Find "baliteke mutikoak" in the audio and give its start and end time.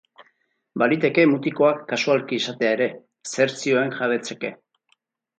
0.83-1.83